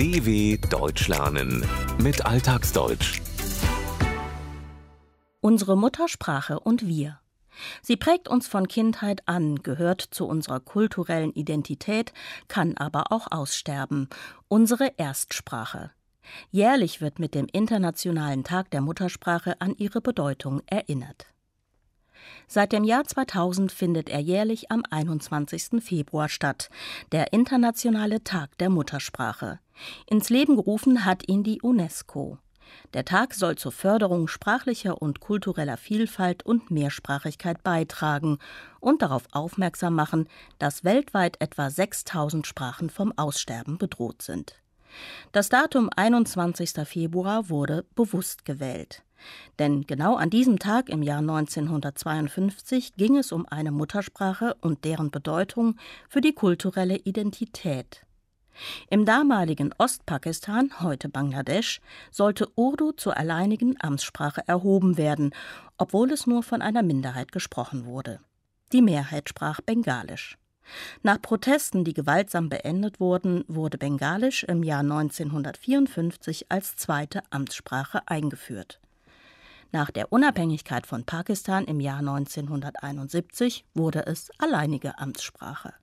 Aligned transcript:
DW 0.00 0.56
Deutsch 0.70 1.08
lernen 1.08 1.62
mit 2.02 2.24
Alltagsdeutsch. 2.24 3.20
Unsere 5.42 5.76
Muttersprache 5.76 6.58
und 6.58 6.86
wir. 6.86 7.20
Sie 7.82 7.98
prägt 7.98 8.26
uns 8.26 8.48
von 8.48 8.66
Kindheit 8.66 9.20
an, 9.28 9.56
gehört 9.56 10.00
zu 10.00 10.26
unserer 10.26 10.60
kulturellen 10.60 11.32
Identität, 11.34 12.14
kann 12.48 12.78
aber 12.78 13.12
auch 13.12 13.30
aussterben. 13.30 14.08
Unsere 14.48 14.94
Erstsprache. 14.96 15.90
Jährlich 16.50 17.02
wird 17.02 17.18
mit 17.18 17.34
dem 17.34 17.44
Internationalen 17.52 18.42
Tag 18.42 18.70
der 18.70 18.80
Muttersprache 18.80 19.60
an 19.60 19.74
ihre 19.76 20.00
Bedeutung 20.00 20.62
erinnert. 20.64 21.26
Seit 22.46 22.72
dem 22.72 22.84
Jahr 22.84 23.04
2000 23.04 23.70
findet 23.70 24.08
er 24.08 24.20
jährlich 24.20 24.70
am 24.70 24.82
21. 24.88 25.82
Februar 25.82 26.28
statt, 26.28 26.70
der 27.12 27.32
Internationale 27.32 28.22
Tag 28.24 28.56
der 28.58 28.70
Muttersprache. 28.70 29.60
Ins 30.06 30.30
Leben 30.30 30.56
gerufen 30.56 31.04
hat 31.04 31.28
ihn 31.28 31.42
die 31.42 31.60
UNESCO. 31.62 32.38
Der 32.94 33.04
Tag 33.04 33.34
soll 33.34 33.56
zur 33.56 33.72
Förderung 33.72 34.28
sprachlicher 34.28 35.00
und 35.00 35.20
kultureller 35.20 35.76
Vielfalt 35.76 36.44
und 36.44 36.70
Mehrsprachigkeit 36.70 37.62
beitragen 37.62 38.38
und 38.80 39.02
darauf 39.02 39.24
aufmerksam 39.32 39.94
machen, 39.94 40.28
dass 40.58 40.84
weltweit 40.84 41.40
etwa 41.40 41.70
6000 41.70 42.46
Sprachen 42.46 42.90
vom 42.90 43.12
Aussterben 43.16 43.78
bedroht 43.78 44.22
sind. 44.22 44.60
Das 45.32 45.48
Datum 45.48 45.90
21. 45.94 46.72
Februar 46.84 47.48
wurde 47.48 47.84
bewusst 47.94 48.44
gewählt. 48.44 49.02
Denn 49.58 49.86
genau 49.86 50.16
an 50.16 50.30
diesem 50.30 50.58
Tag 50.58 50.88
im 50.88 51.02
Jahr 51.02 51.18
1952 51.18 52.94
ging 52.94 53.16
es 53.16 53.32
um 53.32 53.46
eine 53.46 53.70
Muttersprache 53.70 54.56
und 54.60 54.84
deren 54.84 55.10
Bedeutung 55.10 55.76
für 56.08 56.20
die 56.20 56.34
kulturelle 56.34 56.96
Identität. 56.96 58.04
Im 58.88 59.04
damaligen 59.04 59.72
Ostpakistan, 59.78 60.70
heute 60.80 61.08
Bangladesch, 61.08 61.80
sollte 62.10 62.48
Urdu 62.56 62.92
zur 62.92 63.16
alleinigen 63.16 63.76
Amtssprache 63.80 64.42
erhoben 64.46 64.96
werden, 64.96 65.32
obwohl 65.78 66.12
es 66.12 66.26
nur 66.26 66.42
von 66.42 66.60
einer 66.60 66.82
Minderheit 66.82 67.32
gesprochen 67.32 67.86
wurde. 67.86 68.20
Die 68.72 68.82
Mehrheit 68.82 69.28
sprach 69.28 69.60
Bengalisch. 69.60 70.36
Nach 71.02 71.20
Protesten, 71.20 71.84
die 71.84 71.94
gewaltsam 71.94 72.48
beendet 72.48 73.00
wurden, 73.00 73.44
wurde 73.48 73.78
Bengalisch 73.78 74.44
im 74.44 74.62
Jahr 74.62 74.80
1954 74.80 76.46
als 76.50 76.76
zweite 76.76 77.22
Amtssprache 77.30 78.02
eingeführt. 78.06 78.80
Nach 79.72 79.90
der 79.90 80.12
Unabhängigkeit 80.12 80.86
von 80.86 81.04
Pakistan 81.04 81.64
im 81.64 81.80
Jahr 81.80 81.98
1971 81.98 83.64
wurde 83.74 84.06
es 84.06 84.30
alleinige 84.38 84.98
Amtssprache. 84.98 85.74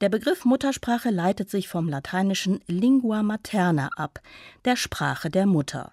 Der 0.00 0.08
Begriff 0.08 0.44
Muttersprache 0.44 1.10
leitet 1.10 1.48
sich 1.48 1.68
vom 1.68 1.88
lateinischen 1.88 2.60
lingua 2.66 3.22
materna 3.22 3.90
ab, 3.96 4.20
der 4.64 4.76
Sprache 4.76 5.30
der 5.30 5.46
Mutter. 5.46 5.92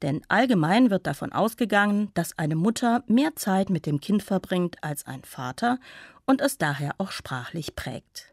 Denn 0.00 0.22
allgemein 0.28 0.90
wird 0.90 1.06
davon 1.06 1.32
ausgegangen, 1.32 2.10
dass 2.14 2.38
eine 2.38 2.56
Mutter 2.56 3.04
mehr 3.06 3.36
Zeit 3.36 3.70
mit 3.70 3.86
dem 3.86 4.00
Kind 4.00 4.22
verbringt 4.22 4.82
als 4.82 5.06
ein 5.06 5.22
Vater 5.24 5.78
und 6.26 6.40
es 6.40 6.58
daher 6.58 6.94
auch 6.98 7.10
sprachlich 7.10 7.76
prägt. 7.76 8.32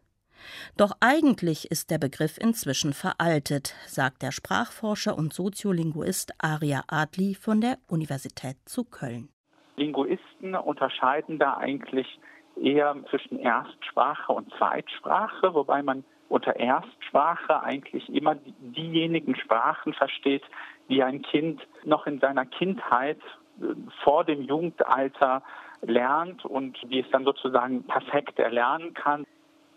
Doch 0.76 0.92
eigentlich 1.00 1.70
ist 1.70 1.90
der 1.90 1.98
Begriff 1.98 2.38
inzwischen 2.38 2.92
veraltet, 2.92 3.74
sagt 3.86 4.22
der 4.22 4.32
Sprachforscher 4.32 5.16
und 5.16 5.32
Soziolinguist 5.32 6.32
Aria 6.38 6.82
Adli 6.88 7.34
von 7.34 7.60
der 7.60 7.78
Universität 7.88 8.56
zu 8.64 8.84
Köln. 8.84 9.28
Linguisten 9.76 10.54
unterscheiden 10.54 11.38
da 11.38 11.56
eigentlich 11.56 12.18
eher 12.60 12.94
zwischen 13.08 13.38
Erstsprache 13.38 14.32
und 14.32 14.52
Zweitsprache, 14.58 15.54
wobei 15.54 15.82
man 15.82 16.04
unter 16.28 16.56
Erstsprache 16.56 17.62
eigentlich 17.62 18.08
immer 18.08 18.36
diejenigen 18.60 19.34
Sprachen 19.36 19.94
versteht, 19.94 20.44
die 20.88 21.02
ein 21.02 21.22
Kind 21.22 21.60
noch 21.84 22.06
in 22.06 22.20
seiner 22.20 22.46
Kindheit 22.46 23.18
äh, 23.60 23.74
vor 24.04 24.24
dem 24.24 24.42
Jugendalter 24.42 25.42
lernt 25.82 26.44
und 26.44 26.78
die 26.90 27.00
es 27.00 27.10
dann 27.10 27.24
sozusagen 27.24 27.84
perfekt 27.84 28.38
erlernen 28.38 28.94
kann. 28.94 29.24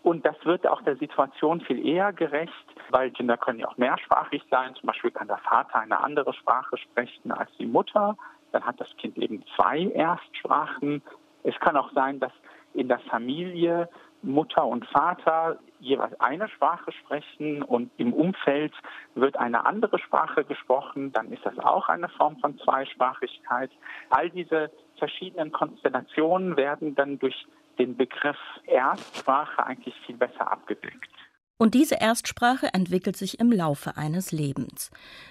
Und 0.02 0.26
das 0.26 0.36
wird 0.44 0.66
auch 0.66 0.82
der 0.82 0.96
Situation 0.96 1.62
viel 1.62 1.84
eher 1.84 2.12
gerecht, 2.12 2.52
weil 2.90 3.10
Kinder 3.10 3.38
können 3.38 3.60
ja 3.60 3.68
auch 3.68 3.78
mehrsprachig 3.78 4.42
sein. 4.50 4.74
Zum 4.74 4.86
Beispiel 4.88 5.10
kann 5.10 5.28
der 5.28 5.38
Vater 5.38 5.80
eine 5.80 5.98
andere 6.04 6.34
Sprache 6.34 6.76
sprechen 6.76 7.32
als 7.32 7.50
die 7.58 7.66
Mutter. 7.66 8.16
Dann 8.52 8.64
hat 8.64 8.78
das 8.80 8.94
Kind 8.98 9.16
eben 9.16 9.42
zwei 9.56 9.90
Erstsprachen. 9.94 11.02
Es 11.42 11.58
kann 11.60 11.76
auch 11.76 11.90
sein, 11.92 12.20
dass 12.20 12.32
in 12.74 12.88
der 12.88 12.98
Familie 12.98 13.88
Mutter 14.24 14.66
und 14.66 14.86
Vater 14.86 15.58
jeweils 15.80 16.18
eine 16.20 16.48
Sprache 16.48 16.92
sprechen 16.92 17.62
und 17.62 17.90
im 17.98 18.12
Umfeld 18.12 18.72
wird 19.14 19.36
eine 19.36 19.66
andere 19.66 19.98
Sprache 19.98 20.44
gesprochen, 20.44 21.12
dann 21.12 21.30
ist 21.30 21.44
das 21.44 21.58
auch 21.58 21.88
eine 21.88 22.08
Form 22.08 22.38
von 22.38 22.58
Zweisprachigkeit. 22.58 23.70
All 24.10 24.30
diese 24.30 24.70
verschiedenen 25.04 25.52
Konstellationen 25.52 26.56
werden 26.56 26.94
dann 26.94 27.18
durch 27.18 27.46
den 27.78 27.94
Begriff 27.94 28.38
Erstsprache 28.66 29.66
eigentlich 29.66 29.94
viel 30.06 30.16
besser 30.16 30.50
abgedeckt. 30.50 31.10
Und 31.56 31.74
diese 31.74 31.94
Erstsprache 31.94 32.74
entwickelt 32.74 33.16
sich 33.16 33.38
im 33.38 33.52
Laufe 33.52 33.96
eines 33.96 34.32
Lebens. 34.32 34.90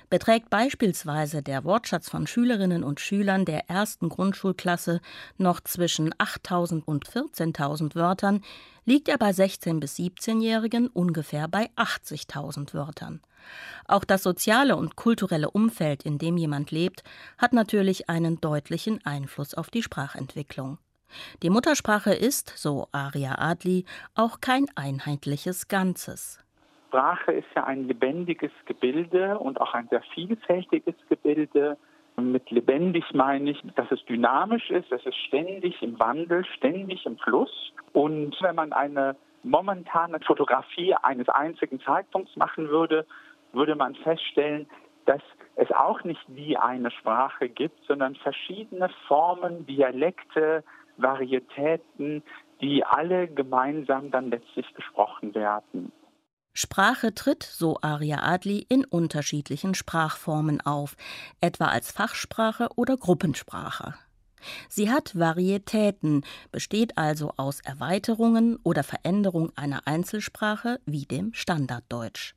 Beträgt 0.09 0.49
beispielsweise 0.49 1.43
der 1.43 1.65
Wortschatz 1.65 2.09
von 2.09 2.27
Schülerinnen 2.27 2.85
und 2.85 3.01
Schülern 3.01 3.43
der 3.43 3.69
ersten 3.69 4.07
Grundschulklasse 4.07 5.01
noch 5.37 5.59
zwischen 5.59 6.15
8000 6.17 6.87
und 6.87 7.05
14.000 7.05 7.95
Wörtern, 7.95 8.41
liegt 8.85 9.09
er 9.09 9.17
bei 9.17 9.31
16- 9.31 9.81
bis 9.81 9.97
17-Jährigen 9.97 10.87
ungefähr 10.87 11.49
bei 11.49 11.69
80.000 11.75 12.73
Wörtern. 12.73 13.21
Auch 13.85 14.05
das 14.05 14.23
soziale 14.23 14.77
und 14.77 14.95
kulturelle 14.95 15.51
Umfeld, 15.51 16.03
in 16.03 16.17
dem 16.17 16.37
jemand 16.37 16.71
lebt, 16.71 17.03
hat 17.37 17.51
natürlich 17.51 18.09
einen 18.09 18.39
deutlichen 18.39 19.05
Einfluss 19.05 19.53
auf 19.53 19.69
die 19.69 19.83
Sprachentwicklung. 19.83 20.77
Die 21.41 21.49
Muttersprache 21.49 22.13
ist, 22.13 22.57
so 22.57 22.87
Aria 22.91 23.35
Adli, 23.39 23.85
auch 24.15 24.41
kein 24.41 24.65
einheitliches 24.75 25.67
Ganzes. 25.67 26.39
Sprache 26.87 27.31
ist 27.31 27.47
ja 27.55 27.63
ein 27.63 27.87
lebendiges 27.87 28.51
Gebilde 28.65 29.39
und 29.39 29.59
auch 29.59 29.73
ein 29.73 29.87
sehr 29.89 30.03
vielfältiges 30.13 30.93
Gebilde. 31.09 31.75
Mit 32.17 32.51
lebendig 32.51 33.03
meine 33.13 33.49
ich, 33.49 33.63
dass 33.75 33.89
es 33.89 34.05
dynamisch 34.05 34.69
ist, 34.69 34.91
dass 34.91 35.03
es 35.03 35.15
ständig 35.15 35.81
im 35.81 35.99
Wandel, 35.99 36.45
ständig 36.45 37.03
im 37.07 37.17
Fluss. 37.17 37.73
Und 37.93 38.35
wenn 38.41 38.53
man 38.53 38.73
eine 38.73 39.15
momentane 39.41 40.19
Fotografie 40.19 40.93
eines 41.01 41.27
einzigen 41.29 41.81
Zeitpunkts 41.81 42.35
machen 42.35 42.69
würde, 42.69 43.07
würde 43.53 43.75
man 43.75 43.95
feststellen, 43.95 44.67
dass 45.05 45.21
es 45.55 45.71
auch 45.71 46.03
nicht 46.03 46.21
die 46.27 46.57
eine 46.57 46.91
Sprache 46.91 47.49
gibt, 47.49 47.83
sondern 47.87 48.15
verschiedene 48.15 48.89
Formen, 49.07 49.65
Dialekte, 49.65 50.63
Varietäten, 50.97 52.23
die 52.61 52.83
alle 52.85 53.27
gemeinsam 53.27 54.11
dann 54.11 54.29
letztlich 54.29 54.73
gesprochen 54.73 55.33
werden. 55.35 55.91
Sprache 56.55 57.15
tritt, 57.15 57.41
so 57.41 57.79
Aria 57.81 58.21
Adli, 58.21 58.65
in 58.69 58.85
unterschiedlichen 58.85 59.73
Sprachformen 59.73 60.61
auf, 60.61 60.95
etwa 61.41 61.65
als 61.65 61.91
Fachsprache 61.91 62.69
oder 62.75 62.95
Gruppensprache. 62.95 63.95
Sie 64.69 64.91
hat 64.91 65.17
Varietäten, 65.17 66.23
besteht 66.51 66.97
also 66.97 67.33
aus 67.37 67.61
Erweiterungen 67.61 68.57
oder 68.63 68.83
Veränderung 68.83 69.51
einer 69.55 69.87
Einzelsprache 69.87 70.79
wie 70.85 71.05
dem 71.05 71.33
Standarddeutsch. 71.33 72.35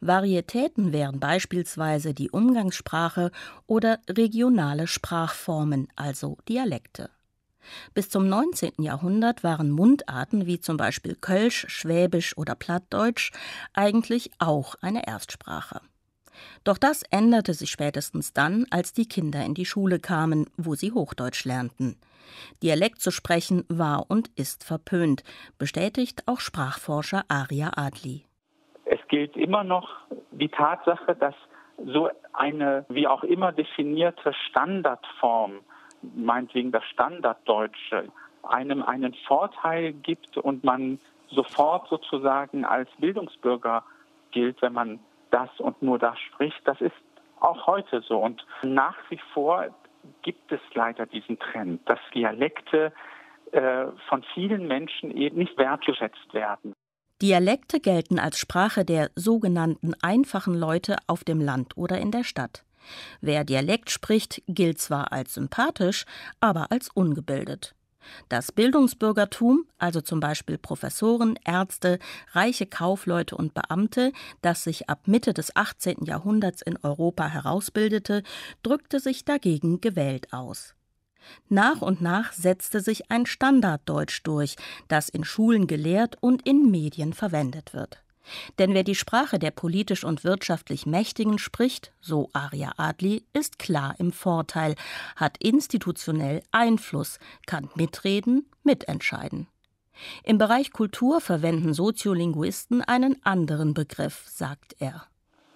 Varietäten 0.00 0.92
wären 0.92 1.20
beispielsweise 1.20 2.12
die 2.12 2.30
Umgangssprache 2.30 3.30
oder 3.66 3.98
regionale 4.08 4.86
Sprachformen, 4.86 5.88
also 5.96 6.36
Dialekte. 6.48 7.10
Bis 7.94 8.08
zum 8.10 8.28
19. 8.28 8.72
Jahrhundert 8.78 9.44
waren 9.44 9.70
Mundarten 9.70 10.46
wie 10.46 10.60
zum 10.60 10.76
Beispiel 10.76 11.14
Kölsch, 11.14 11.66
Schwäbisch 11.68 12.36
oder 12.36 12.54
Plattdeutsch 12.54 13.32
eigentlich 13.72 14.30
auch 14.38 14.74
eine 14.80 15.06
Erstsprache. 15.06 15.80
Doch 16.64 16.78
das 16.78 17.02
änderte 17.10 17.54
sich 17.54 17.70
spätestens 17.70 18.32
dann, 18.32 18.66
als 18.70 18.92
die 18.92 19.06
Kinder 19.06 19.44
in 19.44 19.54
die 19.54 19.66
Schule 19.66 20.00
kamen, 20.00 20.46
wo 20.56 20.74
sie 20.74 20.92
Hochdeutsch 20.92 21.44
lernten. 21.44 21.96
Dialekt 22.62 23.00
zu 23.00 23.10
sprechen 23.10 23.64
war 23.68 24.06
und 24.08 24.28
ist 24.36 24.64
verpönt, 24.64 25.22
bestätigt 25.58 26.24
auch 26.26 26.40
Sprachforscher 26.40 27.24
Aria 27.28 27.72
Adli. 27.76 28.24
Es 28.86 29.00
gilt 29.08 29.36
immer 29.36 29.64
noch 29.64 29.88
die 30.32 30.48
Tatsache, 30.48 31.14
dass 31.14 31.34
so 31.86 32.08
eine 32.32 32.84
wie 32.88 33.06
auch 33.06 33.24
immer 33.24 33.52
definierte 33.52 34.32
Standardform 34.48 35.60
meinetwegen 36.14 36.72
das 36.72 36.84
Standarddeutsche 36.84 38.08
einem 38.42 38.82
einen 38.82 39.14
Vorteil 39.26 39.92
gibt 39.92 40.36
und 40.36 40.64
man 40.64 41.00
sofort 41.28 41.88
sozusagen 41.88 42.64
als 42.64 42.88
Bildungsbürger 42.98 43.84
gilt, 44.30 44.60
wenn 44.62 44.72
man 44.72 45.00
das 45.30 45.48
und 45.58 45.80
nur 45.82 45.98
das 45.98 46.18
spricht. 46.18 46.60
Das 46.64 46.80
ist 46.80 46.92
auch 47.40 47.66
heute 47.66 48.02
so. 48.02 48.18
Und 48.18 48.44
nach 48.62 48.96
wie 49.08 49.20
vor 49.32 49.66
gibt 50.22 50.52
es 50.52 50.60
leider 50.74 51.06
diesen 51.06 51.38
Trend, 51.38 51.80
dass 51.88 51.98
Dialekte 52.14 52.92
äh, 53.52 53.86
von 54.08 54.22
vielen 54.34 54.66
Menschen 54.66 55.10
eben 55.16 55.38
nicht 55.38 55.56
wertgeschätzt 55.56 56.32
werden. 56.32 56.72
Dialekte 57.22 57.80
gelten 57.80 58.18
als 58.18 58.38
Sprache 58.38 58.84
der 58.84 59.10
sogenannten 59.14 59.92
einfachen 60.02 60.54
Leute 60.54 60.96
auf 61.06 61.24
dem 61.24 61.40
Land 61.40 61.76
oder 61.76 61.98
in 61.98 62.10
der 62.10 62.24
Stadt. 62.24 62.64
Wer 63.20 63.44
Dialekt 63.44 63.90
spricht, 63.90 64.42
gilt 64.46 64.80
zwar 64.80 65.12
als 65.12 65.34
sympathisch, 65.34 66.04
aber 66.40 66.70
als 66.70 66.88
ungebildet. 66.88 67.74
Das 68.28 68.52
Bildungsbürgertum, 68.52 69.66
also 69.78 70.00
zum 70.00 70.20
Beispiel 70.20 70.58
Professoren, 70.58 71.38
Ärzte, 71.44 71.98
reiche 72.32 72.66
Kaufleute 72.66 73.36
und 73.36 73.54
Beamte, 73.54 74.12
das 74.42 74.64
sich 74.64 74.88
ab 74.88 75.06
Mitte 75.06 75.32
des 75.34 75.56
18. 75.56 76.04
Jahrhunderts 76.04 76.62
in 76.62 76.78
Europa 76.82 77.26
herausbildete, 77.26 78.22
drückte 78.62 79.00
sich 79.00 79.24
dagegen 79.24 79.80
gewählt 79.80 80.32
aus. 80.32 80.74
Nach 81.48 81.80
und 81.80 82.02
nach 82.02 82.32
setzte 82.32 82.80
sich 82.80 83.10
ein 83.10 83.24
Standarddeutsch 83.24 84.20
durch, 84.24 84.56
das 84.88 85.08
in 85.08 85.24
Schulen 85.24 85.66
gelehrt 85.66 86.16
und 86.20 86.46
in 86.46 86.70
Medien 86.70 87.14
verwendet 87.14 87.72
wird. 87.72 88.03
Denn 88.58 88.74
wer 88.74 88.84
die 88.84 88.94
Sprache 88.94 89.38
der 89.38 89.50
politisch 89.50 90.04
und 90.04 90.24
wirtschaftlich 90.24 90.86
Mächtigen 90.86 91.38
spricht, 91.38 91.92
so 92.00 92.30
Aria 92.32 92.72
Adli, 92.76 93.24
ist 93.32 93.58
klar 93.58 93.94
im 93.98 94.12
Vorteil, 94.12 94.74
hat 95.16 95.36
institutionell 95.38 96.42
Einfluss, 96.52 97.18
kann 97.46 97.68
mitreden, 97.74 98.48
mitentscheiden. 98.62 99.48
Im 100.24 100.38
Bereich 100.38 100.72
Kultur 100.72 101.20
verwenden 101.20 101.72
Soziolinguisten 101.72 102.82
einen 102.82 103.16
anderen 103.24 103.74
Begriff, 103.74 104.24
sagt 104.26 104.76
er. 104.80 105.06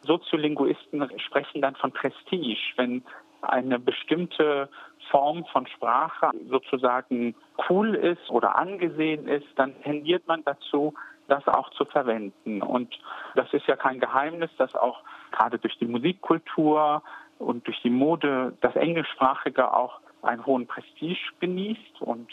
Soziolinguisten 0.02 1.06
sprechen 1.18 1.60
dann 1.60 1.74
von 1.76 1.92
Prestige, 1.92 2.58
wenn 2.76 3.02
eine 3.42 3.78
bestimmte 3.78 4.68
Form 5.10 5.44
von 5.52 5.66
Sprache 5.66 6.30
sozusagen 6.48 7.34
cool 7.68 7.94
ist 7.94 8.30
oder 8.30 8.56
angesehen 8.56 9.26
ist, 9.26 9.46
dann 9.56 9.80
tendiert 9.82 10.26
man 10.26 10.44
dazu, 10.44 10.94
das 11.28 11.46
auch 11.46 11.70
zu 11.70 11.84
verwenden. 11.84 12.62
Und 12.62 12.98
das 13.34 13.52
ist 13.52 13.66
ja 13.66 13.76
kein 13.76 14.00
Geheimnis, 14.00 14.50
dass 14.58 14.74
auch 14.74 15.00
gerade 15.30 15.58
durch 15.58 15.78
die 15.78 15.86
Musikkultur 15.86 17.02
und 17.38 17.66
durch 17.66 17.80
die 17.82 17.90
Mode 17.90 18.56
das 18.60 18.74
Englischsprachige 18.74 19.72
auch 19.72 20.00
einen 20.22 20.44
hohen 20.44 20.66
Prestige 20.66 21.18
genießt 21.40 22.00
und 22.00 22.28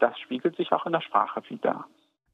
das 0.00 0.18
spiegelt 0.18 0.56
sich 0.56 0.72
auch 0.72 0.86
in 0.86 0.92
der 0.92 1.00
Sprache 1.00 1.42
wieder. 1.48 1.84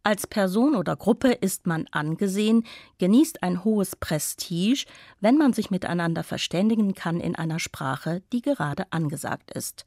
Als 0.03 0.27
Person 0.27 0.75
oder 0.75 0.97
Gruppe 0.97 1.33
ist 1.33 1.67
man 1.67 1.87
angesehen, 1.91 2.65
genießt 2.99 3.43
ein 3.43 3.65
hohes 3.65 3.97
Prestige, 3.97 4.85
wenn 5.21 5.39
man 5.39 5.55
sich 5.55 5.71
miteinander 5.71 6.23
verständigen 6.23 6.95
kann 6.95 7.21
in 7.21 7.37
einer 7.37 7.59
Sprache, 7.59 8.21
die 8.33 8.43
gerade 8.43 8.85
angesagt 8.91 9.51
ist. 9.53 9.87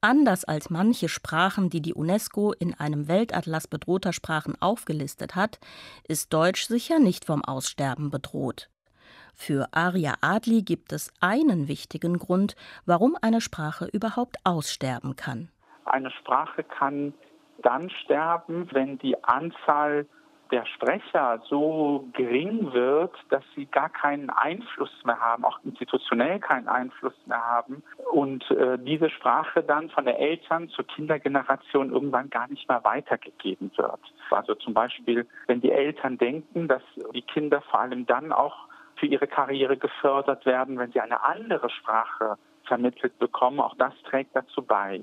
Anders 0.00 0.44
als 0.44 0.70
manche 0.70 1.08
Sprachen, 1.08 1.70
die 1.70 1.80
die 1.80 1.94
UNESCO 1.94 2.52
in 2.52 2.74
einem 2.74 3.08
Weltatlas 3.08 3.68
bedrohter 3.68 4.12
Sprachen 4.12 4.60
aufgelistet 4.60 5.36
hat, 5.36 5.60
ist 6.08 6.32
Deutsch 6.32 6.64
sicher 6.66 6.98
nicht 6.98 7.24
vom 7.24 7.44
Aussterben 7.44 8.10
bedroht. 8.10 8.68
Für 9.34 9.68
Aria 9.72 10.14
Adli 10.20 10.62
gibt 10.62 10.92
es 10.92 11.12
einen 11.20 11.68
wichtigen 11.68 12.18
Grund, 12.18 12.54
warum 12.84 13.16
eine 13.20 13.40
Sprache 13.40 13.86
überhaupt 13.86 14.36
aussterben 14.44 15.16
kann. 15.16 15.50
Eine 15.84 16.10
Sprache 16.10 16.64
kann 16.64 17.14
dann 17.62 17.90
sterben, 17.90 18.68
wenn 18.72 18.98
die 18.98 19.22
Anzahl 19.24 20.06
der 20.52 20.66
Sprecher 20.66 21.42
so 21.48 22.06
gering 22.12 22.72
wird, 22.72 23.14
dass 23.30 23.42
sie 23.56 23.66
gar 23.66 23.88
keinen 23.88 24.28
Einfluss 24.30 24.92
mehr 25.04 25.18
haben, 25.18 25.44
auch 25.44 25.58
institutionell 25.64 26.38
keinen 26.40 26.68
Einfluss 26.68 27.14
mehr 27.26 27.42
haben 27.42 27.82
und 28.12 28.48
äh, 28.50 28.78
diese 28.78 29.08
Sprache 29.08 29.62
dann 29.62 29.88
von 29.88 30.04
der 30.04 30.20
Eltern 30.20 30.68
zur 30.68 30.86
Kindergeneration 30.86 31.90
irgendwann 31.90 32.28
gar 32.28 32.48
nicht 32.48 32.68
mehr 32.68 32.84
weitergegeben 32.84 33.72
wird. 33.76 34.00
Also 34.30 34.54
zum 34.54 34.74
Beispiel, 34.74 35.26
wenn 35.46 35.62
die 35.62 35.72
Eltern 35.72 36.18
denken, 36.18 36.68
dass 36.68 36.82
die 37.14 37.22
Kinder 37.22 37.62
vor 37.62 37.80
allem 37.80 38.04
dann 38.06 38.30
auch 38.30 38.68
für 38.96 39.06
ihre 39.06 39.26
Karriere 39.26 39.78
gefördert 39.78 40.44
werden, 40.44 40.78
wenn 40.78 40.92
sie 40.92 41.00
eine 41.00 41.24
andere 41.24 41.70
Sprache 41.70 42.36
vermittelt 42.64 43.18
bekommen, 43.18 43.58
auch 43.58 43.74
das 43.76 43.94
trägt 44.04 44.36
dazu 44.36 44.62
bei. 44.62 45.02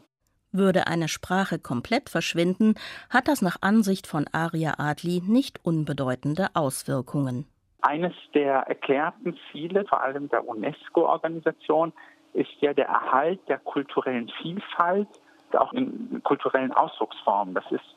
Würde 0.51 0.87
eine 0.87 1.07
Sprache 1.07 1.59
komplett 1.59 2.09
verschwinden, 2.09 2.75
hat 3.09 3.27
das 3.27 3.41
nach 3.41 3.57
Ansicht 3.61 4.07
von 4.07 4.25
Aria 4.31 4.75
Adli 4.77 5.21
nicht 5.25 5.59
unbedeutende 5.63 6.47
Auswirkungen. 6.53 7.45
Eines 7.81 8.13
der 8.33 8.55
erklärten 8.67 9.37
Ziele, 9.51 9.85
vor 9.85 10.01
allem 10.01 10.27
der 10.29 10.47
UNESCO-Organisation, 10.47 11.93
ist 12.33 12.49
ja 12.61 12.73
der 12.73 12.87
Erhalt 12.87 13.39
der 13.47 13.59
kulturellen 13.59 14.29
Vielfalt, 14.41 15.07
auch 15.53 15.73
in 15.73 16.21
kulturellen 16.23 16.71
Ausdrucksformen. 16.71 17.55
Das 17.55 17.65
ist 17.71 17.95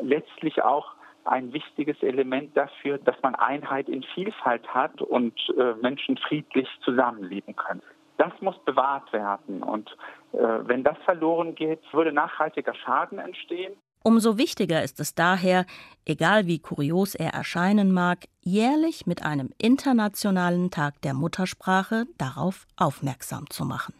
letztlich 0.00 0.62
auch 0.62 0.92
ein 1.24 1.52
wichtiges 1.52 2.02
Element 2.02 2.56
dafür, 2.56 2.98
dass 2.98 3.16
man 3.22 3.34
Einheit 3.34 3.88
in 3.88 4.02
Vielfalt 4.14 4.66
hat 4.68 5.02
und 5.02 5.34
äh, 5.58 5.74
Menschen 5.82 6.16
friedlich 6.16 6.68
zusammenleben 6.84 7.54
können. 7.54 7.82
Das 8.18 8.32
muss 8.40 8.56
bewahrt 8.64 9.12
werden. 9.12 9.62
Und 9.62 9.90
äh, 10.32 10.38
wenn 10.38 10.84
das 10.84 10.96
verloren 11.04 11.54
geht, 11.54 11.80
würde 11.92 12.12
nachhaltiger 12.12 12.74
Schaden 12.74 13.18
entstehen. 13.18 13.74
Umso 14.02 14.38
wichtiger 14.38 14.82
ist 14.82 15.00
es 15.00 15.14
daher, 15.14 15.66
egal 16.04 16.46
wie 16.46 16.60
kurios 16.60 17.14
er 17.14 17.30
erscheinen 17.30 17.92
mag, 17.92 18.26
jährlich 18.40 19.06
mit 19.06 19.24
einem 19.24 19.50
internationalen 19.58 20.70
Tag 20.70 21.00
der 21.02 21.14
Muttersprache 21.14 22.04
darauf 22.16 22.66
aufmerksam 22.76 23.50
zu 23.50 23.64
machen. 23.64 23.94